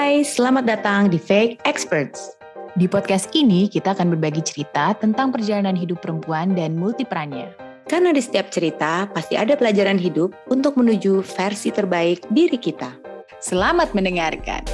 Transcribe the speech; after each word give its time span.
Hai, 0.00 0.24
selamat 0.24 0.64
datang 0.64 1.12
di 1.12 1.20
Fake 1.20 1.60
Experts. 1.68 2.32
Di 2.72 2.88
podcast 2.88 3.28
ini 3.36 3.68
kita 3.68 3.92
akan 3.92 4.16
berbagi 4.16 4.40
cerita 4.40 4.96
tentang 4.96 5.28
perjalanan 5.28 5.76
hidup 5.76 6.00
perempuan 6.00 6.56
dan 6.56 6.72
multiperannya. 6.72 7.52
Karena 7.84 8.08
di 8.08 8.24
setiap 8.24 8.48
cerita 8.48 9.04
pasti 9.12 9.36
ada 9.36 9.60
pelajaran 9.60 10.00
hidup 10.00 10.32
untuk 10.48 10.80
menuju 10.80 11.20
versi 11.20 11.68
terbaik 11.68 12.24
diri 12.32 12.56
kita. 12.56 12.96
Selamat 13.44 13.92
mendengarkan. 13.92 14.64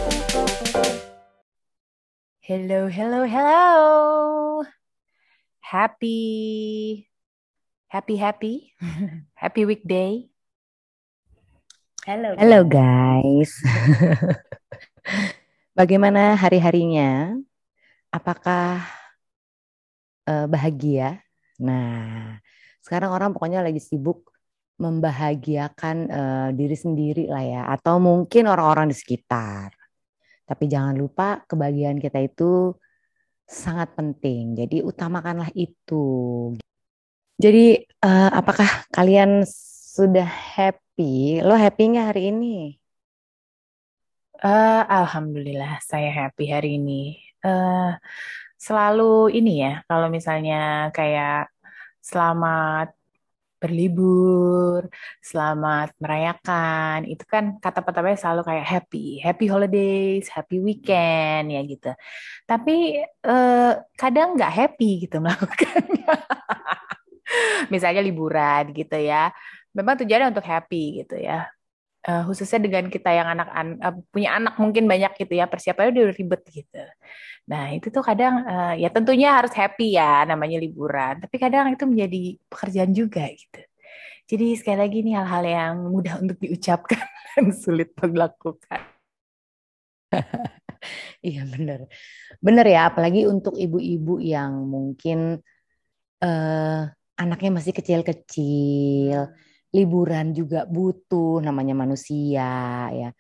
Hello, 2.47 2.87
hello, 2.87 3.27
hello. 3.27 3.67
Happy, 5.59 6.23
happy, 7.91 8.15
happy, 8.15 8.55
happy 9.43 9.63
weekday. 9.67 10.31
Halo. 12.07 12.39
Halo 12.39 12.63
guys. 12.63 13.51
Bagaimana 15.77 16.41
hari-harinya? 16.41 17.37
Apakah 18.09 18.81
uh, 20.25 20.49
bahagia? 20.49 21.21
Nah, 21.61 22.41
sekarang 22.81 23.13
orang 23.13 23.37
pokoknya 23.37 23.61
lagi 23.61 23.85
sibuk 23.85 24.33
membahagiakan 24.81 25.97
uh, 26.09 26.49
diri 26.57 26.73
sendiri 26.73 27.29
lah 27.29 27.45
ya, 27.45 27.63
atau 27.77 28.01
mungkin 28.01 28.49
orang-orang 28.49 28.89
di 28.89 28.97
sekitar. 28.97 29.69
Tapi 30.49 30.65
jangan 30.65 30.97
lupa 30.97 31.45
kebahagiaan 31.45 32.01
kita 32.01 32.25
itu 32.25 32.73
sangat 33.45 33.93
penting. 33.93 34.57
Jadi 34.57 34.81
utamakanlah 34.81 35.53
itu. 35.53 36.57
Jadi 37.37 37.85
uh, 38.01 38.33
apakah 38.33 38.89
kalian 38.97 39.45
sudah 39.93 40.25
happy? 40.25 41.45
Lo 41.45 41.53
happy 41.53 41.83
nggak 41.93 42.17
hari 42.17 42.33
ini? 42.33 42.81
Uh, 44.37 44.85
Alhamdulillah 44.85 45.81
saya 45.81 46.13
happy 46.13 46.45
hari 46.53 46.77
ini. 46.77 47.17
Uh, 47.41 47.97
selalu 48.61 49.33
ini 49.33 49.65
ya, 49.65 49.81
kalau 49.89 50.13
misalnya 50.13 50.93
kayak 50.93 51.49
selamat 52.05 52.93
berlibur, 53.57 54.93
selamat 55.25 55.97
merayakan, 55.97 57.09
itu 57.09 57.25
kan 57.25 57.57
kata 57.65 57.81
pertamanya 57.81 58.21
selalu 58.21 58.43
kayak 58.45 58.67
happy, 58.69 59.25
happy 59.25 59.47
holidays, 59.49 60.29
happy 60.29 60.61
weekend 60.61 61.57
ya 61.57 61.61
gitu. 61.65 61.91
Tapi 62.45 63.01
uh, 63.25 63.73
kadang 63.97 64.37
nggak 64.37 64.53
happy 64.53 65.09
gitu 65.09 65.17
melakukannya. 65.25 66.13
Misalnya 67.73 68.05
liburan 68.05 68.77
gitu 68.77 69.01
ya. 69.01 69.33
Memang 69.73 69.97
tujuannya 69.97 70.29
untuk 70.37 70.45
happy 70.45 71.05
gitu 71.05 71.17
ya 71.21 71.56
uh, 72.07 72.23
khususnya 72.27 72.63
dengan 72.63 72.87
kita 72.87 73.11
yang 73.11 73.29
anak 73.35 73.49
an 73.51 73.69
uh, 73.83 73.95
punya 74.15 74.39
anak 74.39 74.55
mungkin 74.63 74.87
banyak 74.87 75.13
gitu 75.19 75.35
ya 75.37 75.51
persiapannya 75.51 75.91
udah 75.93 76.05
ribet 76.15 76.43
gitu. 76.49 76.83
Nah 77.51 77.75
itu 77.75 77.91
tuh 77.91 78.03
kadang 78.03 78.47
uh, 78.47 78.75
ya 78.79 78.89
tentunya 78.91 79.35
harus 79.35 79.53
happy 79.55 79.99
ya 79.99 80.25
namanya 80.27 80.59
liburan, 80.63 81.19
tapi 81.23 81.37
kadang 81.39 81.75
itu 81.75 81.85
menjadi 81.87 82.23
pekerjaan 82.51 82.93
juga 82.95 83.27
gitu. 83.31 83.61
Jadi 84.27 84.47
sekali 84.59 84.79
lagi 84.83 84.97
ini 85.07 85.13
hal-hal 85.15 85.45
yang 85.47 85.75
mudah 85.91 86.19
untuk 86.23 86.39
diucapkan 86.43 87.03
dan 87.35 87.51
sulit 87.55 87.91
dilakukan. 87.95 88.81
iya 91.27 91.43
benar, 91.43 91.91
benar 92.39 92.67
ya 92.67 92.89
apalagi 92.91 93.27
untuk 93.27 93.59
ibu-ibu 93.59 94.23
yang 94.23 94.65
mungkin 94.71 95.43
uh, 96.23 96.83
anaknya 97.19 97.51
masih 97.59 97.73
kecil-kecil 97.75 99.35
liburan 99.77 100.33
juga 100.33 100.65
butuh 100.65 101.45
namanya 101.45 101.77
manusia 101.77 102.89
ya. 102.89 103.11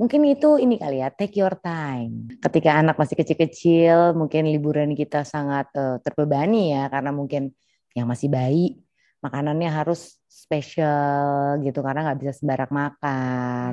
Mungkin 0.00 0.24
itu 0.32 0.56
ini 0.56 0.80
kali 0.80 1.04
ya, 1.04 1.12
take 1.12 1.38
your 1.38 1.54
time. 1.60 2.32
Ketika 2.40 2.80
anak 2.80 2.96
masih 2.96 3.20
kecil-kecil, 3.20 4.16
mungkin 4.16 4.48
liburan 4.48 4.96
kita 4.96 5.28
sangat 5.28 5.68
uh, 5.76 6.00
terbebani 6.00 6.72
ya 6.72 6.88
karena 6.88 7.12
mungkin 7.12 7.52
yang 7.92 8.08
masih 8.08 8.32
bayi 8.32 8.80
makanannya 9.20 9.68
harus 9.68 10.16
spesial 10.24 11.60
gitu 11.60 11.84
karena 11.84 12.08
nggak 12.08 12.18
bisa 12.24 12.32
sembarang 12.32 12.72
makan, 12.72 13.70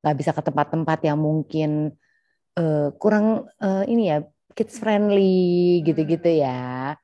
nggak 0.00 0.16
bisa 0.16 0.30
ke 0.32 0.40
tempat-tempat 0.40 0.98
yang 1.04 1.20
mungkin 1.20 1.92
uh, 2.56 2.88
kurang 2.96 3.44
uh, 3.60 3.84
ini 3.84 4.08
ya 4.08 4.18
kids 4.56 4.80
friendly 4.80 5.84
gitu-gitu 5.84 6.42
ya 6.42 6.96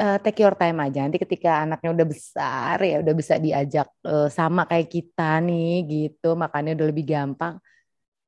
uh, 0.00 0.16
take 0.24 0.40
your 0.40 0.56
time 0.56 0.80
aja. 0.80 1.04
Nanti 1.04 1.20
ketika 1.20 1.68
anaknya 1.68 1.92
udah 1.92 2.06
besar 2.08 2.76
ya 2.80 3.04
udah 3.04 3.14
bisa 3.14 3.36
diajak 3.36 3.88
uh, 4.08 4.32
sama 4.32 4.64
kayak 4.64 4.88
kita 4.88 5.44
nih 5.44 5.84
gitu, 5.84 6.32
makanya 6.34 6.72
udah 6.80 6.86
lebih 6.88 7.04
gampang. 7.04 7.60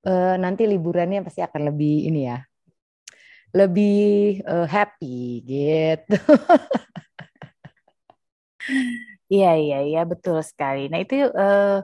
Uh, 0.04 0.36
nanti 0.36 0.68
liburannya 0.68 1.24
pasti 1.24 1.40
akan 1.40 1.72
lebih 1.72 2.10
ini 2.10 2.20
ya, 2.28 2.38
lebih 3.56 4.42
uh, 4.44 4.66
happy 4.68 5.40
gitu. 5.46 6.16
Iya 9.32 9.56
iya 9.56 9.78
iya 9.88 10.00
betul 10.04 10.38
sekali. 10.44 10.92
Nah 10.92 11.00
itu 11.00 11.16
uh, 11.24 11.80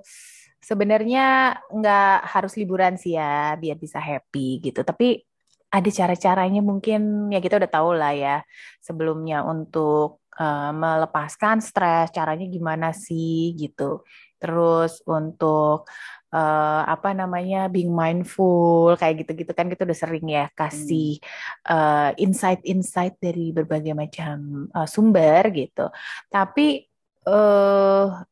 sebenarnya 0.60 1.56
nggak 1.72 2.28
harus 2.28 2.52
liburan 2.60 2.94
sih 3.00 3.16
ya 3.16 3.56
biar 3.56 3.76
bisa 3.80 3.96
happy 3.96 4.60
gitu. 4.68 4.84
Tapi 4.84 5.24
ada 5.68 5.90
cara-caranya 5.92 6.64
mungkin 6.64 7.28
ya 7.28 7.40
kita 7.44 7.60
udah 7.60 7.70
tahu 7.70 7.90
lah 7.92 8.12
ya 8.16 8.36
sebelumnya 8.80 9.44
untuk 9.44 10.24
uh, 10.40 10.72
melepaskan 10.72 11.60
stres 11.60 12.08
caranya 12.08 12.48
gimana 12.48 12.96
sih 12.96 13.52
gitu. 13.52 14.00
Terus 14.40 15.04
untuk 15.04 15.84
uh, 16.32 16.82
apa 16.88 17.12
namanya 17.12 17.68
being 17.68 17.92
mindful 17.92 18.96
kayak 18.96 19.26
gitu-gitu 19.26 19.52
kan 19.52 19.68
kita 19.68 19.84
udah 19.84 19.98
sering 19.98 20.24
ya 20.30 20.48
kasih 20.56 21.20
uh, 21.68 22.16
insight-insight 22.16 23.20
dari 23.20 23.52
berbagai 23.52 23.92
macam 23.92 24.70
uh, 24.72 24.88
sumber 24.88 25.52
gitu. 25.52 25.92
Tapi 26.32 26.86
uh, 27.28 28.24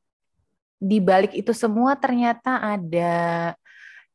di 0.80 0.98
balik 1.04 1.36
itu 1.36 1.52
semua 1.52 2.00
ternyata 2.00 2.64
ada 2.64 3.52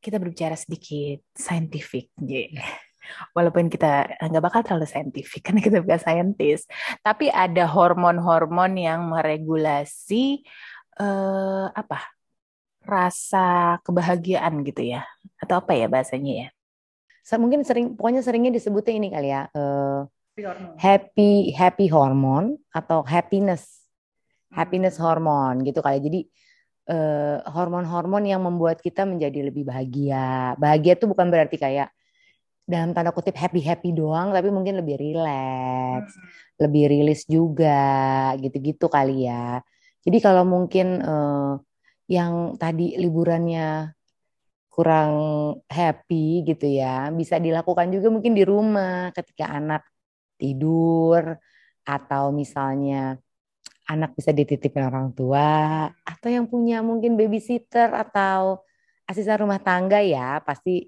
kita 0.02 0.18
berbicara 0.18 0.58
sedikit 0.58 1.22
scientific 1.38 2.10
yeah 2.18 2.90
walaupun 3.35 3.67
kita 3.67 4.07
nggak 4.22 4.44
bakal 4.44 4.62
terlalu 4.66 4.88
saintifik 4.88 5.41
karena 5.50 5.62
kita 5.62 5.78
bukan 5.84 6.01
saintis, 6.01 6.66
tapi 7.01 7.28
ada 7.28 7.67
hormon-hormon 7.67 8.78
yang 8.78 9.09
meregulasi 9.09 10.45
uh, 11.00 11.69
apa 11.73 12.13
rasa 12.81 13.78
kebahagiaan 13.85 14.66
gitu 14.66 14.97
ya, 14.97 15.06
atau 15.38 15.62
apa 15.62 15.78
ya 15.78 15.85
bahasanya 15.85 16.34
ya? 16.34 16.50
Mungkin 17.31 17.63
sering, 17.63 17.95
pokoknya 17.95 18.25
seringnya 18.25 18.51
disebutnya 18.51 18.94
ini 18.97 19.07
kali 19.07 19.29
ya, 19.31 19.47
uh, 19.56 20.03
happy 20.75 21.53
happy 21.56 21.88
hormon 21.88 22.57
atau 22.73 23.06
happiness 23.06 23.81
happiness 24.51 25.00
hmm. 25.00 25.03
hormon 25.03 25.56
gitu 25.63 25.79
kali. 25.79 26.00
Jadi 26.03 26.19
hormon 26.91 27.39
eh, 27.39 27.39
hormon-hormon 27.47 28.23
yang 28.28 28.41
membuat 28.44 28.83
kita 28.83 29.07
menjadi 29.07 29.47
lebih 29.47 29.63
bahagia. 29.63 30.59
Bahagia 30.59 31.00
itu 31.00 31.06
bukan 31.07 31.28
berarti 31.31 31.56
kayak 31.56 31.89
dalam 32.66 32.96
tanda 32.96 33.12
kutip 33.12 33.36
happy 33.36 33.62
happy 33.62 33.90
doang 33.92 34.32
tapi 34.32 34.54
mungkin 34.54 34.80
lebih 34.80 34.96
rileks 35.02 36.12
hmm. 36.14 36.28
lebih 36.62 36.84
rilis 36.88 37.26
juga 37.28 38.32
gitu-gitu 38.40 38.88
kali 38.88 39.28
ya 39.28 39.60
jadi 40.02 40.18
kalau 40.22 40.44
mungkin 40.48 41.02
uh, 41.02 41.60
yang 42.12 42.60
tadi 42.60 42.98
liburannya 42.98 43.94
kurang 44.72 45.14
happy 45.68 46.48
gitu 46.48 46.64
ya 46.64 47.12
bisa 47.12 47.38
dilakukan 47.38 47.92
juga 47.92 48.08
mungkin 48.08 48.34
di 48.34 48.44
rumah 48.48 49.12
ketika 49.12 49.52
anak 49.52 49.84
tidur 50.40 51.36
atau 51.84 52.32
misalnya 52.32 53.20
anak 53.92 54.16
bisa 54.16 54.32
dititipin 54.32 54.88
orang 54.88 55.12
tua 55.12 55.92
atau 56.08 56.30
yang 56.32 56.48
punya 56.48 56.80
mungkin 56.80 57.20
babysitter 57.20 57.92
atau 57.92 58.64
asisten 59.04 59.44
rumah 59.44 59.60
tangga 59.60 60.00
ya 60.00 60.40
pasti 60.40 60.88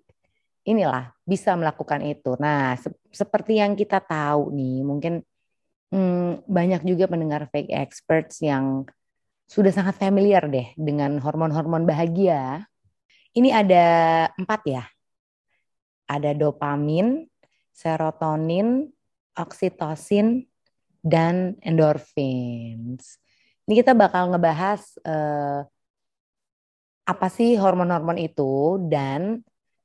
inilah 0.63 1.11
bisa 1.23 1.55
melakukan 1.55 2.03
itu. 2.03 2.35
Nah, 2.39 2.75
se 2.79 2.89
seperti 3.11 3.59
yang 3.59 3.75
kita 3.75 3.99
tahu 3.99 4.51
nih, 4.55 4.81
mungkin 4.83 5.13
hmm, 5.91 6.47
banyak 6.47 6.81
juga 6.87 7.05
pendengar 7.11 7.47
fake 7.51 7.71
experts 7.71 8.41
yang 8.41 8.87
sudah 9.45 9.69
sangat 9.69 9.99
familiar 9.99 10.47
deh 10.49 10.73
dengan 10.79 11.19
hormon-hormon 11.19 11.85
bahagia. 11.85 12.65
Ini 13.35 13.49
ada 13.53 13.85
empat 14.39 14.61
ya. 14.65 14.83
Ada 16.09 16.33
dopamin, 16.33 17.27
serotonin, 17.73 18.89
oksitosin, 19.35 20.45
dan 21.03 21.59
endorphins. 21.59 23.19
Ini 23.67 23.83
kita 23.83 23.91
bakal 23.91 24.31
ngebahas 24.31 24.81
uh, 25.03 25.67
apa 27.03 27.27
sih 27.27 27.59
hormon-hormon 27.59 28.15
itu 28.15 28.79
dan 28.87 29.43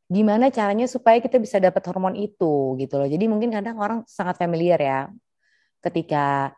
gimana 0.09 0.49
caranya 0.49 0.87
supaya 0.89 1.21
kita 1.21 1.37
bisa 1.37 1.61
dapat 1.61 1.83
hormon 1.89 2.17
itu 2.17 2.77
gitu 2.81 2.95
loh. 2.97 3.09
Jadi 3.09 3.25
mungkin 3.29 3.53
kadang 3.53 3.77
orang 3.77 3.99
sangat 4.09 4.41
familiar 4.41 4.81
ya 4.81 4.99
ketika 5.85 6.53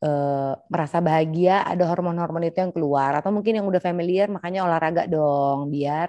uh, 0.00 0.56
merasa 0.72 0.98
bahagia 1.04 1.62
ada 1.64 1.84
hormon-hormon 1.90 2.48
itu 2.48 2.58
yang 2.64 2.72
keluar 2.72 3.12
atau 3.20 3.30
mungkin 3.36 3.60
yang 3.60 3.66
udah 3.68 3.82
familiar 3.84 4.26
makanya 4.32 4.64
olahraga 4.66 5.04
dong 5.08 5.68
biar 5.68 6.08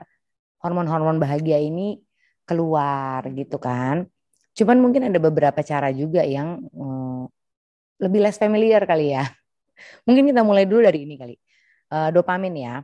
hormon-hormon 0.64 1.20
bahagia 1.20 1.60
ini 1.60 2.00
keluar 2.48 3.22
gitu 3.36 3.60
kan. 3.60 4.08
Cuman 4.58 4.78
mungkin 4.82 5.12
ada 5.12 5.20
beberapa 5.22 5.62
cara 5.62 5.92
juga 5.94 6.24
yang 6.26 6.64
uh, 6.74 7.28
lebih 8.02 8.20
less 8.24 8.40
familiar 8.40 8.82
kali 8.88 9.14
ya. 9.14 9.28
Mungkin 10.08 10.34
kita 10.34 10.42
mulai 10.42 10.66
dulu 10.66 10.82
dari 10.82 11.06
ini 11.06 11.16
kali. 11.20 11.36
Uh, 11.94 12.10
dopamin 12.10 12.56
ya. 12.58 12.76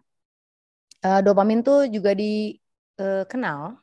Uh, 1.02 1.20
dopamin 1.26 1.66
tuh 1.66 1.90
juga 1.90 2.14
dikenal 2.14 3.83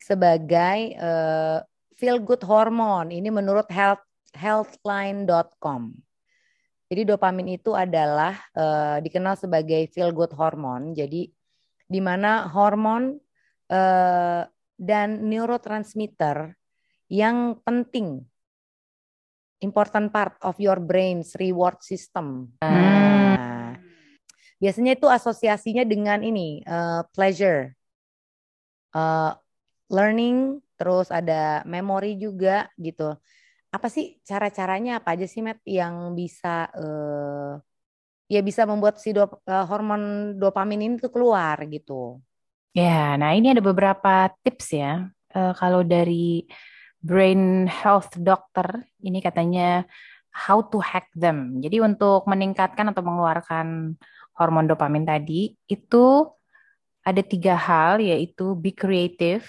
sebagai 0.00 0.96
uh, 0.96 1.60
feel 1.94 2.16
good 2.18 2.40
hormone. 2.42 3.12
Ini 3.12 3.28
menurut 3.28 3.68
health 3.68 4.02
healthline.com. 4.32 5.92
Jadi 6.90 7.02
dopamin 7.06 7.54
itu 7.54 7.70
adalah 7.76 8.34
uh, 8.56 8.98
dikenal 8.98 9.38
sebagai 9.38 9.86
feel 9.94 10.10
good 10.10 10.34
hormone. 10.34 10.96
Jadi 10.96 11.30
di 11.86 12.00
mana 12.02 12.50
hormon 12.50 13.14
uh, 13.70 14.42
dan 14.74 15.08
neurotransmitter 15.28 16.56
yang 17.10 17.58
penting 17.62 18.22
important 19.60 20.08
part 20.10 20.34
of 20.40 20.56
your 20.56 20.80
brain's 20.80 21.36
reward 21.36 21.78
system. 21.84 22.54
Hmm. 22.64 22.70
Nah, 22.70 23.70
biasanya 24.58 24.96
itu 24.96 25.06
asosiasinya 25.06 25.84
dengan 25.84 26.24
ini 26.24 26.64
uh, 26.64 27.04
pleasure, 27.12 27.76
uh, 28.96 29.36
learning, 29.90 30.62
terus 30.78 31.10
ada 31.10 31.66
memory 31.66 32.16
juga 32.16 32.70
gitu 32.80 33.18
apa 33.70 33.86
sih 33.86 34.18
cara-caranya 34.26 34.98
apa 34.98 35.14
aja 35.14 35.26
sih 35.30 35.46
Matt 35.46 35.62
yang 35.62 36.18
bisa 36.18 36.66
uh, 36.74 37.54
ya 38.26 38.42
bisa 38.42 38.66
membuat 38.66 38.98
si 38.98 39.14
dop, 39.14 39.38
uh, 39.46 39.64
hormon 39.70 40.34
dopamin 40.34 40.90
ini 40.90 40.94
tuh 40.98 41.10
keluar 41.14 41.54
gitu. 41.70 42.18
Ya, 42.74 43.18
nah 43.18 43.34
ini 43.34 43.54
ada 43.54 43.62
beberapa 43.62 44.30
tips 44.42 44.74
ya. 44.74 45.06
Uh, 45.30 45.54
kalau 45.54 45.86
dari 45.86 46.46
brain 46.98 47.70
health 47.70 48.18
doctor 48.18 48.82
ini 49.02 49.22
katanya 49.22 49.86
how 50.34 50.62
to 50.66 50.82
hack 50.82 51.06
them. 51.14 51.62
Jadi 51.62 51.78
untuk 51.78 52.26
meningkatkan 52.26 52.90
atau 52.90 53.02
mengeluarkan 53.06 53.94
hormon 54.34 54.66
dopamin 54.66 55.06
tadi 55.06 55.54
itu 55.70 56.26
ada 57.06 57.22
tiga 57.22 57.54
hal 57.54 58.02
yaitu 58.02 58.58
be 58.58 58.74
creative, 58.74 59.46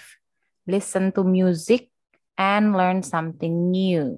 listen 0.66 1.10
to 1.14 1.26
music, 1.26 1.92
and 2.36 2.72
learn 2.76 3.04
something 3.04 3.70
new. 3.70 4.16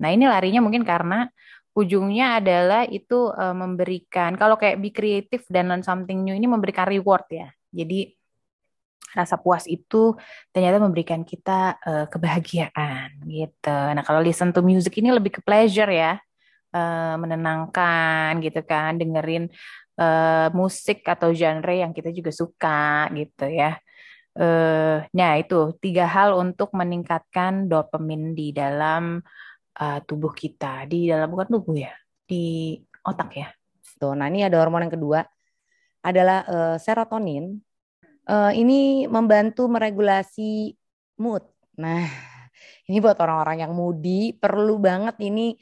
Nah, 0.00 0.10
ini 0.10 0.26
larinya 0.26 0.64
mungkin 0.64 0.82
karena 0.82 1.28
ujungnya 1.72 2.42
adalah 2.42 2.84
itu 2.84 3.32
uh, 3.32 3.56
memberikan 3.56 4.36
kalau 4.36 4.60
kayak 4.60 4.80
be 4.82 4.92
creative 4.92 5.44
dan 5.48 5.72
learn 5.72 5.84
something 5.84 6.20
new 6.20 6.36
ini 6.36 6.44
memberikan 6.44 6.88
reward 6.88 7.24
ya. 7.32 7.48
Jadi 7.72 8.12
rasa 9.12 9.36
puas 9.36 9.68
itu 9.68 10.16
ternyata 10.48 10.80
memberikan 10.80 11.20
kita 11.20 11.76
uh, 11.84 12.06
kebahagiaan 12.08 13.22
gitu. 13.28 13.76
Nah, 13.92 14.02
kalau 14.04 14.20
listen 14.24 14.50
to 14.50 14.64
music 14.64 14.98
ini 15.00 15.12
lebih 15.12 15.38
ke 15.38 15.40
pleasure 15.44 15.88
ya. 15.92 16.18
Uh, 16.72 17.20
menenangkan 17.20 18.40
gitu 18.40 18.64
kan, 18.64 18.96
dengerin 18.96 19.52
uh, 20.00 20.48
musik 20.56 21.04
atau 21.04 21.28
genre 21.36 21.68
yang 21.68 21.92
kita 21.92 22.08
juga 22.08 22.32
suka 22.32 23.12
gitu 23.12 23.44
ya 23.44 23.76
uh, 24.38 25.04
nah 25.12 25.32
itu 25.36 25.76
tiga 25.82 26.08
hal 26.08 26.36
untuk 26.38 26.72
meningkatkan 26.72 27.68
dopamin 27.68 28.32
di 28.32 28.52
dalam 28.52 29.20
uh, 29.80 29.98
tubuh 30.04 30.32
kita, 30.32 30.84
di 30.88 31.08
dalam 31.08 31.28
bukan 31.32 31.48
tubuh 31.48 31.76
ya, 31.76 31.92
di 32.24 32.76
otak 33.04 33.30
ya. 33.36 33.48
Tuh, 33.98 34.18
nah 34.18 34.26
ini 34.26 34.42
ada 34.42 34.58
hormon 34.58 34.88
yang 34.88 34.94
kedua 34.94 35.20
adalah 36.02 36.42
uh, 36.46 36.76
serotonin. 36.76 37.62
Uh, 38.22 38.54
ini 38.54 39.10
membantu 39.10 39.66
meregulasi 39.66 40.74
mood. 41.18 41.42
Nah, 41.78 42.06
ini 42.90 42.98
buat 42.98 43.18
orang-orang 43.18 43.66
yang 43.66 43.72
moody 43.74 44.34
perlu 44.38 44.78
banget 44.78 45.18
ini 45.22 45.54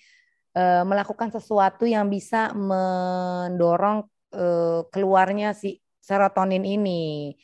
uh, 0.57 0.85
melakukan 0.85 1.33
sesuatu 1.33 1.85
yang 1.85 2.09
bisa 2.09 2.53
mendorong 2.57 4.09
uh, 4.35 4.85
keluarnya 4.89 5.53
si 5.53 5.79
serotonin 6.01 6.65
ini. 6.65 7.37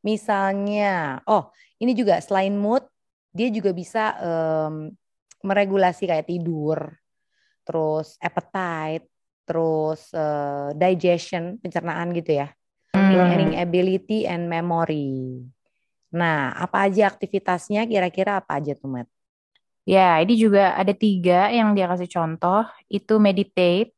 Misalnya, 0.00 1.20
oh 1.28 1.52
ini 1.76 1.92
juga 1.92 2.20
selain 2.24 2.56
mood, 2.56 2.84
dia 3.30 3.52
juga 3.52 3.70
bisa 3.76 4.16
um, 4.20 4.88
meregulasi 5.44 6.08
kayak 6.08 6.28
tidur, 6.28 6.96
terus 7.64 8.16
appetite, 8.20 9.06
terus 9.44 10.08
uh, 10.16 10.72
digestion, 10.76 11.60
pencernaan 11.60 12.12
gitu 12.16 12.40
ya, 12.40 12.48
hmm. 12.96 13.10
learning 13.12 13.52
ability 13.60 14.24
and 14.24 14.48
memory. 14.48 15.44
Nah, 16.10 16.50
apa 16.58 16.90
aja 16.90 17.06
aktivitasnya? 17.06 17.86
Kira-kira 17.86 18.42
apa 18.42 18.58
aja 18.58 18.74
tuh, 18.74 18.90
Matt? 18.90 19.08
Ya, 19.86 20.18
ini 20.22 20.36
juga 20.36 20.74
ada 20.76 20.92
tiga 20.92 21.48
yang 21.50 21.72
dia 21.72 21.86
kasih 21.86 22.10
contoh. 22.10 22.66
Itu 22.90 23.22
meditate, 23.22 23.94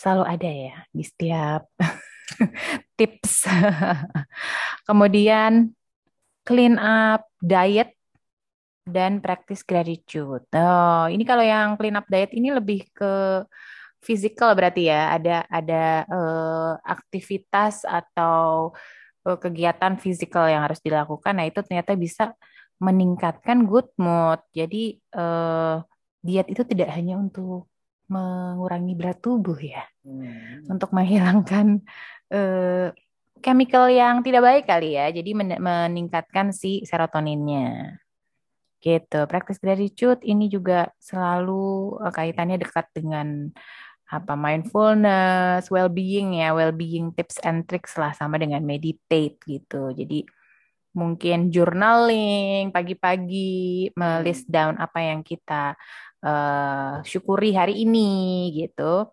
selalu 0.00 0.24
ada 0.24 0.48
ya 0.48 0.76
di 0.88 1.04
setiap 1.04 1.68
tips. 2.98 3.46
Kemudian 4.88 5.72
clean 6.44 6.76
up 6.80 7.28
diet 7.38 7.94
dan 8.88 9.22
practice 9.22 9.62
gratitude. 9.62 10.44
Oh, 10.56 11.06
ini 11.06 11.22
kalau 11.22 11.44
yang 11.44 11.78
clean 11.78 11.94
up 11.94 12.08
diet 12.10 12.34
ini 12.34 12.50
lebih 12.50 12.88
ke 12.90 13.44
physical 14.02 14.56
berarti 14.56 14.90
ya. 14.90 15.14
Ada 15.14 15.36
ada 15.46 15.84
uh, 16.08 16.72
aktivitas 16.82 17.86
atau 17.86 18.72
uh, 19.28 19.38
kegiatan 19.38 19.94
fisikal 20.00 20.48
yang 20.50 20.64
harus 20.66 20.80
dilakukan. 20.82 21.36
Nah, 21.36 21.46
itu 21.46 21.60
ternyata 21.62 21.94
bisa 21.94 22.34
meningkatkan 22.80 23.68
good 23.68 23.92
mood. 24.00 24.40
Jadi 24.56 24.98
uh, 25.14 25.84
diet 26.24 26.48
itu 26.48 26.64
tidak 26.64 26.90
hanya 26.96 27.20
untuk 27.20 27.68
mengurangi 28.10 28.98
berat 28.98 29.22
tubuh 29.22 29.54
ya, 29.54 29.86
hmm. 30.02 30.66
untuk 30.66 30.90
menghilangkan 30.90 31.78
uh, 32.30 32.88
chemical 33.42 33.88
yang 33.90 34.22
tidak 34.24 34.42
baik 34.44 34.64
kali 34.68 34.96
ya. 34.96 35.10
Jadi 35.10 35.30
men 35.34 35.58
meningkatkan 35.58 36.54
si 36.54 36.82
serotoninnya. 36.86 37.98
Gitu. 38.80 39.20
Practice 39.28 39.60
gratitude 39.60 40.24
ini 40.24 40.48
juga 40.48 40.88
selalu 40.96 42.00
uh, 42.00 42.12
kaitannya 42.12 42.56
dekat 42.56 42.88
dengan 42.96 43.52
apa 44.10 44.34
mindfulness, 44.34 45.70
well-being 45.70 46.42
ya, 46.42 46.50
well-being 46.50 47.14
tips 47.14 47.38
and 47.46 47.68
tricks 47.70 47.94
lah 47.94 48.10
sama 48.10 48.42
dengan 48.42 48.64
meditate 48.66 49.38
gitu. 49.46 49.94
Jadi 49.94 50.26
mungkin 50.90 51.54
journaling 51.54 52.74
pagi-pagi, 52.74 53.94
melist 53.94 54.50
down 54.50 54.74
apa 54.82 54.98
yang 54.98 55.22
kita 55.22 55.78
uh, 56.26 56.98
syukuri 57.06 57.54
hari 57.54 57.86
ini 57.86 58.50
gitu 58.50 59.06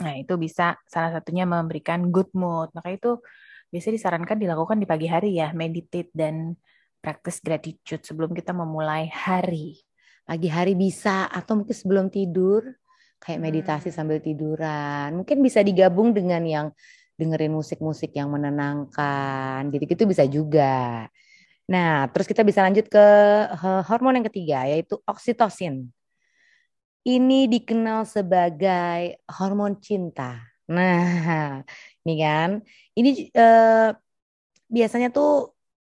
Nah, 0.00 0.16
itu 0.16 0.34
bisa 0.40 0.80
salah 0.88 1.12
satunya 1.20 1.44
memberikan 1.44 2.08
good 2.08 2.32
mood. 2.32 2.72
Maka 2.72 2.96
itu 2.96 3.20
biasa 3.68 3.92
disarankan 3.92 4.40
dilakukan 4.40 4.80
di 4.80 4.86
pagi 4.88 5.08
hari 5.10 5.36
ya, 5.36 5.52
meditate 5.52 6.08
dan 6.16 6.56
practice 7.02 7.44
gratitude 7.44 8.00
sebelum 8.00 8.32
kita 8.32 8.56
memulai 8.56 9.12
hari. 9.12 9.76
Pagi 10.24 10.48
hari 10.48 10.72
bisa 10.78 11.28
atau 11.28 11.60
mungkin 11.60 11.76
sebelum 11.76 12.06
tidur 12.08 12.62
kayak 13.20 13.42
meditasi 13.42 13.92
hmm. 13.92 13.96
sambil 13.96 14.18
tiduran. 14.22 15.20
Mungkin 15.20 15.38
bisa 15.44 15.60
digabung 15.60 16.16
dengan 16.16 16.40
yang 16.46 16.66
dengerin 17.20 17.52
musik-musik 17.52 18.16
yang 18.16 18.32
menenangkan. 18.32 19.68
Gitu-gitu 19.68 20.08
bisa 20.08 20.24
juga. 20.24 21.06
Nah, 21.68 22.10
terus 22.10 22.26
kita 22.26 22.42
bisa 22.42 22.64
lanjut 22.64 22.88
ke 22.90 23.06
hormon 23.86 24.18
yang 24.18 24.26
ketiga 24.26 24.66
yaitu 24.66 24.98
oksitosin 25.06 25.92
ini 27.02 27.50
dikenal 27.50 28.06
sebagai 28.06 29.22
hormon 29.26 29.78
cinta. 29.82 30.38
Nah, 30.70 31.60
ini 32.06 32.14
kan, 32.22 32.50
ini 32.94 33.28
eh, 33.34 33.90
biasanya 34.70 35.10
tuh 35.10 35.52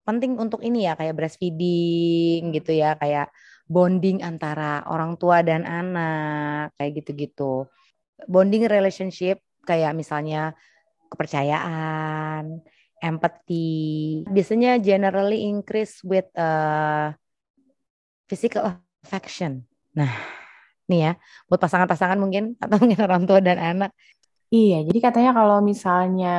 penting 0.07 0.39
untuk 0.39 0.63
ini 0.63 0.87
ya 0.87 0.95
kayak 0.99 1.15
breastfeeding 1.15 2.51
gitu 2.55 2.75
ya, 2.75 2.99
kayak 2.99 3.31
bonding 3.67 4.23
antara 4.23 4.87
orang 4.87 5.19
tua 5.19 5.43
dan 5.43 5.67
anak, 5.67 6.75
kayak 6.79 7.03
gitu-gitu. 7.03 7.67
Bonding 8.31 8.67
relationship 8.71 9.43
kayak 9.67 9.95
misalnya 9.99 10.55
kepercayaan, 11.11 12.63
empathy, 13.03 14.23
biasanya 14.31 14.79
generally 14.83 15.47
increase 15.47 16.03
with 16.03 16.27
uh, 16.39 17.15
physical 18.27 18.79
affection. 19.03 19.67
Nah, 19.95 20.11
nih 20.91 20.99
ya 21.07 21.13
buat 21.51 21.61
pasangan-pasangan 21.63 22.19
mungkin 22.19 22.55
atau 22.63 22.77
mungkin 22.81 23.01
orang 23.07 23.23
tua 23.29 23.39
dan 23.43 23.59
anak. 23.59 23.91
Iya, 24.47 24.87
jadi 24.87 24.99
katanya 25.03 25.31
kalau 25.35 25.59
misalnya 25.59 26.35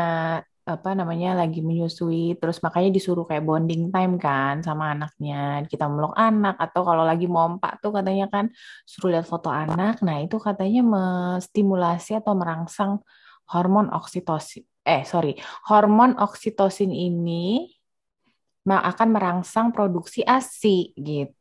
apa 0.67 0.91
namanya 0.99 1.31
lagi 1.39 1.63
menyusui 1.63 2.35
terus 2.39 2.59
makanya 2.59 2.91
disuruh 2.91 3.23
kayak 3.23 3.47
bonding 3.47 3.87
time 3.87 4.19
kan 4.19 4.59
sama 4.59 4.91
anaknya 4.91 5.63
kita 5.71 5.87
meluk 5.87 6.11
anak 6.11 6.59
atau 6.59 6.83
kalau 6.83 7.07
lagi 7.07 7.23
mompak 7.23 7.79
tuh 7.79 7.95
katanya 7.95 8.27
kan 8.27 8.51
suruh 8.83 9.15
lihat 9.15 9.23
foto 9.23 9.47
anak 9.47 10.03
nah 10.03 10.19
itu 10.19 10.35
katanya 10.35 10.83
menstimulasi 10.83 12.19
atau 12.19 12.35
merangsang 12.35 12.99
hormon 13.47 13.87
oksitosin 13.95 14.67
eh 14.83 15.07
sorry 15.07 15.39
hormon 15.71 16.19
oksitosin 16.19 16.91
ini 16.91 17.71
akan 18.67 19.07
merangsang 19.15 19.71
produksi 19.71 20.27
ASI 20.27 20.91
gitu. 20.99 21.36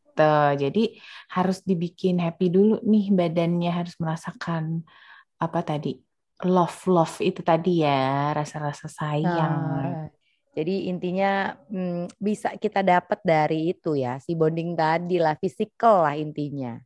Jadi 0.57 0.97
harus 1.33 1.61
dibikin 1.61 2.17
happy 2.23 2.49
dulu 2.49 2.81
nih 2.81 3.13
badannya 3.13 3.71
harus 3.71 3.95
merasakan 4.01 4.87
apa 5.37 5.61
tadi 5.61 6.01
love 6.45 6.89
love 6.89 7.17
itu 7.21 7.41
tadi 7.45 7.85
ya 7.85 8.33
rasa-rasa 8.33 8.89
sayang. 8.89 9.57
Nah, 9.61 10.09
jadi 10.57 10.89
intinya 10.89 11.53
hmm, 11.69 12.09
bisa 12.17 12.57
kita 12.57 12.81
dapat 12.81 13.21
dari 13.21 13.77
itu 13.77 13.93
ya 13.97 14.17
si 14.17 14.33
bonding 14.33 14.73
tadi 14.73 15.21
lah 15.21 15.37
physical 15.37 16.05
lah 16.09 16.17
intinya. 16.17 16.81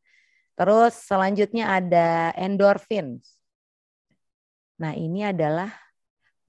Terus 0.58 0.92
selanjutnya 1.06 1.78
ada 1.78 2.34
endorphins. 2.36 3.40
Nah 4.82 4.92
ini 4.96 5.24
adalah 5.24 5.70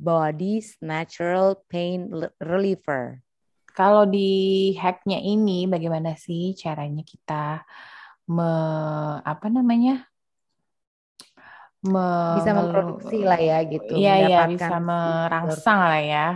body's 0.01 0.75
natural 0.81 1.61
pain 1.69 2.09
reliever. 2.41 3.21
Kalau 3.81 4.05
di 4.05 4.29
hacknya 4.77 5.17
ini 5.17 5.65
bagaimana 5.65 6.13
sih 6.13 6.53
caranya 6.53 7.01
kita 7.01 7.65
me, 8.29 8.51
apa 9.25 9.49
namanya 9.49 10.05
me, 11.81 12.37
bisa 12.37 12.53
memproduksi 12.53 13.25
lah 13.25 13.41
ya 13.41 13.57
gitu. 13.65 13.97
Iya 13.97 14.13
iya 14.29 14.39
bisa 14.45 14.77
merangsang 14.77 15.79
lah 15.81 16.01
ya 16.05 16.27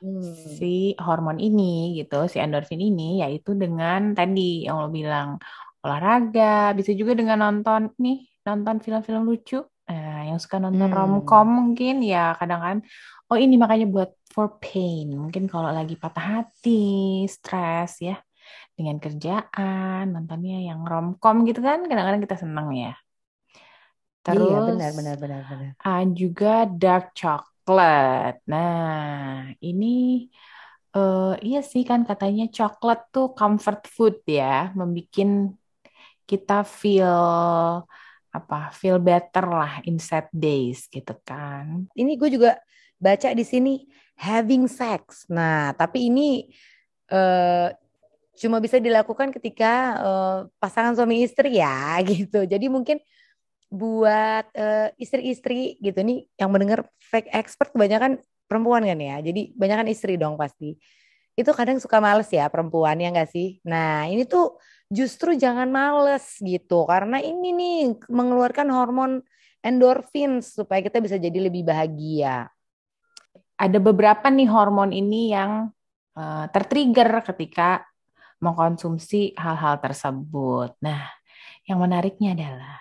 hmm. 0.00 0.56
si 0.56 0.96
hormon 1.00 1.36
ini 1.40 2.00
gitu, 2.00 2.24
si 2.28 2.40
endorfin 2.40 2.80
ini 2.80 3.20
yaitu 3.20 3.52
dengan 3.52 4.16
tadi 4.16 4.64
yang 4.64 4.80
lo 4.80 4.88
bilang 4.88 5.40
olahraga, 5.84 6.72
bisa 6.72 6.96
juga 6.96 7.12
dengan 7.12 7.44
nonton 7.44 7.92
nih, 8.00 8.24
nonton 8.48 8.80
film-film 8.80 9.28
lucu. 9.28 9.60
Nah, 9.84 10.24
yang 10.32 10.38
suka 10.40 10.56
nonton 10.56 10.88
hmm. 10.88 10.96
romcom 10.96 11.44
mungkin 11.44 12.00
ya 12.00 12.32
kadang 12.40 12.60
kan 12.64 12.76
oh 13.28 13.36
ini 13.36 13.60
makanya 13.60 13.86
buat 13.88 14.10
for 14.32 14.56
pain. 14.58 15.12
Mungkin 15.12 15.46
kalau 15.46 15.70
lagi 15.70 15.94
patah 15.94 16.40
hati, 16.40 17.24
stres 17.28 18.00
ya 18.00 18.16
dengan 18.74 18.98
kerjaan, 18.98 20.10
nontonnya 20.10 20.58
yang 20.64 20.82
romcom 20.82 21.46
gitu 21.48 21.60
kan 21.62 21.86
kadang-kadang 21.86 22.22
kita 22.24 22.36
seneng 22.40 22.68
ya. 22.74 22.92
Terus 24.24 24.48
iya, 24.48 24.58
benar 24.64 24.90
benar 24.96 25.16
benar 25.20 25.40
benar. 25.44 25.70
Uh, 25.84 26.04
juga 26.16 26.64
dark 26.64 27.12
chocolate. 27.12 28.40
Nah, 28.48 29.52
ini 29.60 30.26
uh, 30.96 31.36
iya 31.44 31.60
sih 31.60 31.84
kan 31.84 32.08
katanya 32.08 32.48
coklat 32.48 33.12
tuh 33.12 33.36
comfort 33.36 33.84
food 33.84 34.16
ya, 34.24 34.72
membikin 34.72 35.52
kita 36.24 36.64
feel 36.64 37.84
apa 38.34 38.74
feel 38.74 38.98
better 38.98 39.46
lah 39.46 39.78
in 39.86 40.02
sad 40.02 40.26
days 40.34 40.90
gitu 40.90 41.14
kan. 41.22 41.86
Ini 41.94 42.18
gue 42.18 42.34
juga 42.34 42.58
baca 42.98 43.30
di 43.30 43.46
sini 43.46 43.86
having 44.18 44.66
sex. 44.66 45.30
Nah, 45.30 45.70
tapi 45.78 46.10
ini 46.10 46.50
uh, 47.14 47.70
cuma 48.34 48.58
bisa 48.58 48.82
dilakukan 48.82 49.30
ketika 49.30 49.72
uh, 50.02 50.38
pasangan 50.58 50.98
suami 50.98 51.22
istri 51.22 51.62
ya 51.62 51.94
gitu. 52.10 52.42
Jadi 52.42 52.66
mungkin 52.66 52.98
buat 53.70 54.50
uh, 54.54 54.90
istri-istri 54.98 55.78
gitu 55.78 55.98
nih 56.02 56.26
yang 56.38 56.50
mendengar 56.50 56.86
fake 56.98 57.30
expert 57.30 57.70
kebanyakan 57.70 58.18
perempuan 58.50 58.82
kan 58.82 58.98
ya. 58.98 59.22
Jadi 59.22 59.54
banyak 59.54 59.76
kan 59.86 59.88
istri 59.90 60.18
dong 60.18 60.34
pasti. 60.34 60.74
Itu 61.34 61.50
kadang 61.50 61.82
suka 61.82 61.98
males 61.98 62.30
ya 62.30 62.46
perempuan 62.46 62.98
ya 63.02 63.10
enggak 63.10 63.30
sih? 63.30 63.58
Nah, 63.66 64.06
ini 64.06 64.22
tuh 64.26 64.58
justru 64.86 65.34
jangan 65.34 65.66
males 65.68 66.38
gitu 66.38 66.86
karena 66.86 67.18
ini 67.18 67.50
nih 67.50 67.76
mengeluarkan 68.06 68.68
hormon 68.70 69.12
endorfin 69.64 70.44
supaya 70.44 70.84
kita 70.84 71.02
bisa 71.02 71.16
jadi 71.18 71.50
lebih 71.50 71.66
bahagia. 71.66 72.46
Ada 73.58 73.78
beberapa 73.80 74.28
nih 74.28 74.46
hormon 74.50 74.92
ini 74.92 75.34
yang 75.34 75.72
uh, 76.14 76.46
tertrigger 76.52 77.22
ketika 77.26 77.82
mengkonsumsi 78.38 79.34
hal-hal 79.40 79.80
tersebut. 79.80 80.76
Nah, 80.84 81.08
yang 81.64 81.80
menariknya 81.80 82.36
adalah 82.36 82.76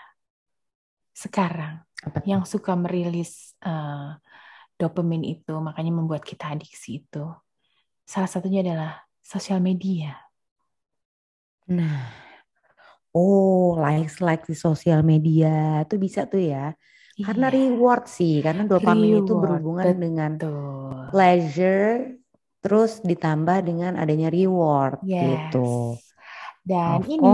sekarang 1.16 1.88
yang 2.28 2.44
suka 2.44 2.76
merilis 2.76 3.56
uh, 3.64 4.20
dopamin 4.76 5.24
itu, 5.24 5.56
makanya 5.64 5.94
membuat 5.96 6.28
kita 6.28 6.52
adiksi 6.52 7.00
itu. 7.06 7.24
Salah 8.04 8.30
satunya 8.30 8.62
adalah 8.62 9.04
sosial 9.24 9.64
media. 9.64 10.16
Nah, 11.72 12.12
oh 13.16 13.80
likes 13.80 14.20
likes 14.20 14.52
di 14.52 14.58
sosial 14.60 15.00
media 15.02 15.82
itu 15.88 15.96
bisa 15.96 16.28
tuh 16.28 16.44
ya. 16.44 16.76
Iya. 17.14 17.26
Karena 17.30 17.48
reward 17.54 18.10
sih, 18.10 18.42
karena 18.42 18.66
dopamin 18.66 19.22
reward, 19.22 19.24
itu 19.24 19.34
berhubungan 19.38 19.86
betul. 19.86 20.02
dengan 20.02 20.32
pleasure, 21.14 22.18
terus 22.58 22.92
ditambah 23.06 23.58
dengan 23.62 23.96
adanya 24.02 24.34
reward 24.34 24.98
yes. 25.06 25.22
gitu. 25.54 25.96
Dan 26.64 27.04
of 27.04 27.08
ini 27.12 27.28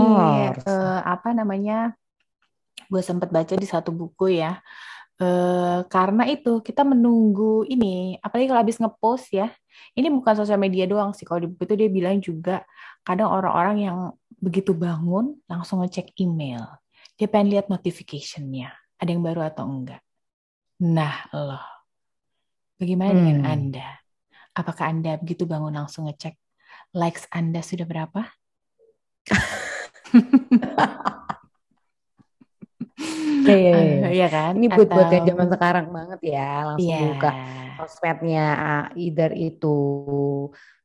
uh, 0.66 1.00
apa 1.06 1.32
namanya 1.32 1.94
gue 2.90 3.02
sempat 3.02 3.30
baca 3.30 3.54
di 3.56 3.64
satu 3.64 3.88
buku 3.94 4.36
ya. 4.36 4.60
Uh, 5.20 5.84
karena 5.92 6.24
itu 6.32 6.64
kita 6.64 6.80
menunggu 6.80 7.68
ini, 7.68 8.16
apalagi 8.24 8.48
kalau 8.48 8.64
habis 8.64 8.80
ngepost 8.80 9.28
ya. 9.36 9.52
Ini 9.92 10.08
bukan 10.08 10.32
sosial 10.32 10.56
media 10.56 10.88
doang 10.88 11.12
sih. 11.12 11.28
Kalau 11.28 11.44
di 11.44 11.48
buku 11.52 11.68
itu 11.68 11.76
dia 11.76 11.88
bilang 11.92 12.16
juga 12.24 12.64
kadang 13.04 13.28
orang-orang 13.28 13.76
yang 13.84 13.98
begitu 14.40 14.72
bangun 14.72 15.36
langsung 15.44 15.84
ngecek 15.84 16.16
email. 16.16 16.64
Dia 17.20 17.28
pengen 17.28 17.52
lihat 17.52 17.68
notification-nya. 17.68 18.72
Ada 18.96 19.12
yang 19.12 19.20
baru 19.20 19.44
atau 19.44 19.68
enggak. 19.68 20.00
Nah, 20.80 21.28
loh. 21.36 21.64
Bagaimana 22.80 23.12
hmm. 23.12 23.20
dengan 23.20 23.40
Anda? 23.44 23.88
Apakah 24.56 24.88
Anda 24.88 25.20
begitu 25.20 25.44
bangun 25.44 25.76
langsung 25.76 26.08
ngecek 26.08 26.32
likes 26.96 27.28
Anda 27.28 27.60
sudah 27.60 27.84
berapa? 27.84 28.24
Iya, 33.50 33.70
iya, 33.70 33.78
iya. 33.80 34.08
iya 34.14 34.28
kan? 34.30 34.52
Ini 34.56 34.66
buat 34.70 34.88
buat 34.88 35.08
yang 35.10 35.24
zaman 35.26 35.48
sekarang 35.50 35.86
banget 35.90 36.20
ya, 36.22 36.50
langsung 36.72 36.90
yeah. 36.90 37.02
buka 37.10 37.30
sosmednya 37.80 38.46
either 38.94 39.30
itu 39.32 39.76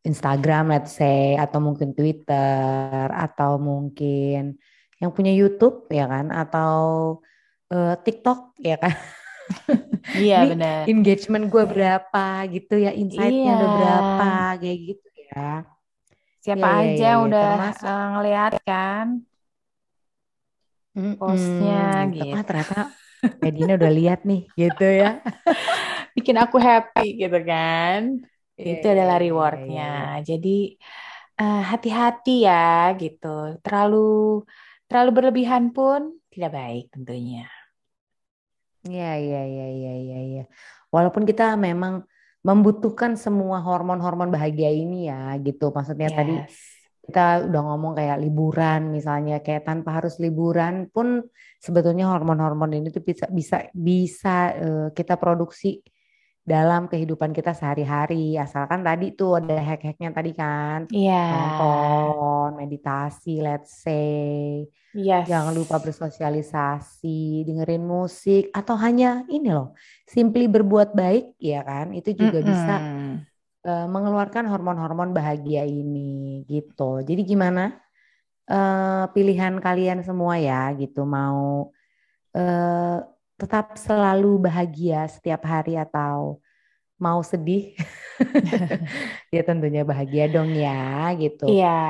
Instagram 0.05 0.71
let's 0.71 0.93
say 0.93 1.33
atau 1.35 1.57
mungkin 1.57 1.97
Twitter 1.97 3.09
atau 3.09 3.57
mungkin 3.57 4.55
yang 5.01 5.11
punya 5.11 5.33
YouTube 5.33 5.89
ya 5.91 6.05
kan 6.07 6.29
atau 6.31 6.77
uh, 7.73 7.95
TikTok 7.99 8.57
ya 8.61 8.77
kan. 8.79 8.95
Iya 10.17 10.45
benar. 10.53 10.89
Engagement 10.89 11.49
gue 11.53 11.63
berapa 11.69 12.25
gitu 12.49 12.81
ya, 12.81 12.93
insightnya 12.93 13.53
iya. 13.53 13.57
udah 13.57 13.69
berapa 13.77 14.31
kayak 14.61 14.79
gitu 14.89 15.09
ya. 15.33 15.49
Siapa 16.41 16.65
ya, 16.65 16.77
aja 16.81 16.93
ya, 16.93 17.09
ya, 17.09 17.13
udah 17.25 17.49
termasuk. 17.53 17.85
Eh, 17.89 18.05
ngeliat 18.13 18.53
kan? 18.65 19.05
Postnya 21.19 22.07
gitu. 22.15 22.31
Ah, 22.31 22.43
ternyata 22.47 22.79
Medina 23.43 23.75
udah 23.75 23.91
lihat 23.91 24.23
nih 24.23 24.47
gitu 24.55 24.87
ya. 24.87 25.19
Bikin 26.15 26.35
aku 26.39 26.55
happy 26.55 27.19
gitu 27.19 27.39
kan. 27.43 28.23
Yeah, 28.55 28.79
Itu 28.79 28.85
adalah 28.87 29.19
iya, 29.19 29.23
iya, 29.23 29.25
rewardnya. 29.27 29.75
Yeah, 29.75 29.99
yeah. 29.99 30.23
Jadi 30.23 30.57
uh, 31.43 31.61
hati-hati 31.67 32.35
ya 32.47 32.95
gitu. 32.95 33.59
Terlalu 33.59 34.43
terlalu 34.87 35.09
berlebihan 35.11 35.75
pun 35.75 36.15
tidak 36.31 36.55
baik 36.55 36.85
tentunya. 36.95 37.51
Iya 38.85 39.11
iya 39.17 39.41
iya 39.43 39.67
iya 39.73 39.93
iya 39.99 40.19
ya. 40.39 40.43
Walaupun 40.93 41.27
kita 41.27 41.57
memang 41.59 42.05
membutuhkan 42.45 43.17
semua 43.17 43.57
hormon-hormon 43.57 44.29
bahagia 44.29 44.69
ini 44.69 45.09
ya 45.09 45.33
gitu. 45.41 45.73
Maksudnya 45.73 46.13
yes. 46.13 46.15
tadi 46.15 46.35
kita 47.05 47.45
udah 47.45 47.61
ngomong 47.69 47.93
kayak 47.93 48.17
liburan 48.17 48.89
misalnya 48.89 49.45
kayak 49.45 49.69
tanpa 49.69 50.01
harus 50.01 50.17
liburan 50.17 50.89
pun 50.89 51.21
sebetulnya 51.61 52.09
hormon-hormon 52.09 52.73
ini 52.73 52.89
tuh 52.89 53.05
bisa 53.05 53.29
bisa 53.29 53.69
bisa 53.71 54.37
uh, 54.57 54.87
kita 54.89 55.13
produksi 55.21 55.85
dalam 56.45 56.85
kehidupan 56.85 57.33
kita 57.33 57.57
sehari-hari 57.57 58.37
asalkan 58.37 58.85
tadi 58.85 59.17
tuh 59.17 59.41
ada 59.41 59.57
hack-hacknya 59.57 60.13
tadi 60.13 60.31
kan 60.37 60.85
yeah. 60.93 61.33
nonton 61.33 62.61
meditasi 62.61 63.41
let's 63.41 63.81
say 63.81 64.61
yes. 64.93 65.25
jangan 65.25 65.57
lupa 65.57 65.81
bersosialisasi 65.81 67.49
dengerin 67.49 67.81
musik 67.81 68.53
atau 68.53 68.77
hanya 68.77 69.25
ini 69.25 69.49
loh 69.49 69.73
simply 70.05 70.45
berbuat 70.45 70.93
baik 70.93 71.33
ya 71.41 71.65
kan 71.65 71.97
itu 71.97 72.13
juga 72.13 72.37
mm 72.37 72.45
-hmm. 72.45 72.53
bisa 72.53 72.75
uh, 73.65 73.87
mengeluarkan 73.89 74.45
hormon-hormon 74.45 75.11
bahagia 75.11 75.65
ini 75.65 76.45
gitu. 76.45 77.01
Jadi 77.01 77.21
gimana 77.25 77.75
uh, 78.47 79.09
pilihan 79.11 79.57
kalian 79.57 80.05
semua 80.05 80.37
ya 80.37 80.69
gitu 80.77 81.03
mau 81.03 81.73
uh, 82.37 82.97
tetap 83.35 83.75
selalu 83.75 84.47
bahagia 84.47 85.09
setiap 85.09 85.43
hari 85.43 85.75
atau 85.75 86.39
mau 86.95 87.19
sedih? 87.25 87.75
ya 89.35 89.41
tentunya 89.43 89.83
bahagia 89.83 90.31
dong 90.31 90.53
ya 90.55 91.11
gitu. 91.19 91.49
Iya. 91.49 91.81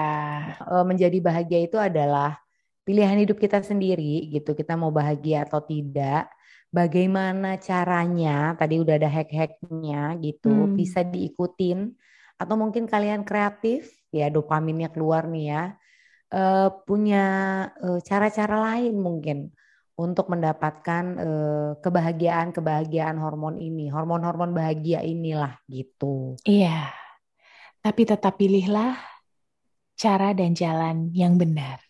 Uh, 0.65 0.81
menjadi 0.87 1.17
bahagia 1.21 1.59
itu 1.69 1.77
adalah 1.77 2.44
pilihan 2.85 3.17
hidup 3.17 3.41
kita 3.41 3.59
sendiri 3.65 4.29
gitu. 4.29 4.53
Kita 4.53 4.77
mau 4.77 4.93
bahagia 4.93 5.43
atau 5.43 5.59
tidak 5.65 6.29
bagaimana 6.69 7.57
caranya 7.59 8.53
tadi 8.59 8.79
udah 8.83 8.95
ada 8.99 9.09
hack-hacknya 9.09 10.19
gitu 10.19 10.51
hmm. 10.51 10.75
bisa 10.75 11.01
diikutin 11.07 11.95
atau 12.35 12.55
mungkin 12.59 12.83
kalian 12.83 13.23
kreatif 13.23 13.87
ya 14.11 14.27
dopaminnya 14.27 14.91
keluar 14.91 15.23
nih 15.23 15.55
ya 15.55 15.63
uh, 16.35 16.67
punya 16.83 17.25
cara-cara 18.03 18.55
uh, 18.59 18.63
lain 18.71 18.95
mungkin 18.99 19.55
untuk 19.95 20.27
mendapatkan 20.27 21.15
kebahagiaan-kebahagiaan 21.79 23.15
hormon 23.15 23.55
ini, 23.55 23.87
hormon-hormon 23.87 24.51
bahagia 24.51 24.99
inilah 24.99 25.55
gitu. 25.71 26.35
Iya. 26.43 26.91
Tapi 27.79 28.03
tetap 28.03 28.35
pilihlah 28.35 28.99
cara 29.95 30.35
dan 30.35 30.51
jalan 30.51 31.15
yang 31.15 31.39
benar. 31.39 31.84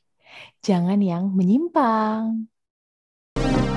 Jangan 0.65 0.97
yang 0.97 1.29
menyimpang. 1.37 2.49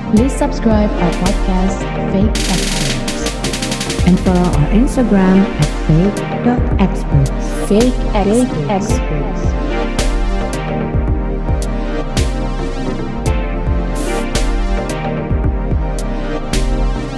Please 0.08 0.32
subscribe 0.32 0.88
our 0.88 1.12
podcast 1.20 1.84
Fake 2.16 2.32
Experts 2.32 3.28
and 4.08 4.16
follow 4.24 4.48
our 4.48 4.68
Instagram 4.72 5.44
at 5.60 5.68
fake.experts. 5.84 7.44
Fake 7.68 7.92
Experts. 8.16 8.48
Fake 8.48 8.72
experts. 8.72 9.67